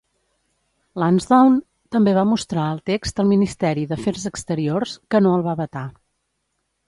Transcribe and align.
Lansdowne 1.01 1.59
també 1.95 2.15
va 2.19 2.23
mostrar 2.29 2.63
el 2.77 2.81
text 2.91 3.21
al 3.23 3.29
Ministeri 3.33 3.83
d'Afers 3.91 4.25
exteriors, 4.31 4.97
que 5.15 5.21
no 5.27 5.35
el 5.41 5.45
va 5.49 5.57
vetar. 5.63 5.85